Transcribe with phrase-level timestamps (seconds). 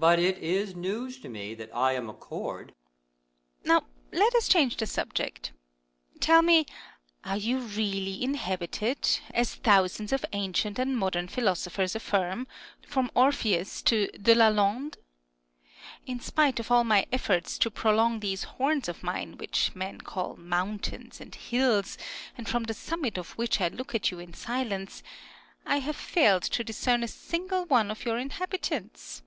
[0.00, 2.70] But it is news to me that I am a chord.
[2.70, 3.66] Earth.
[3.66, 5.52] Now let us change the subject.
[6.20, 6.64] Tell me;
[7.22, 12.46] are you really inhabited, as thousands of ancient and modern philosophers affirm—
[12.88, 14.96] from Orpheus to De Lalande?
[16.06, 20.34] In spite of all my efforts to prolong these horns of mine, which men call
[20.36, 21.98] mountains and hills,
[22.38, 25.02] and from the summits of which I look at you in silence,
[25.66, 29.24] I have failed to discern a single one of your inhabitants.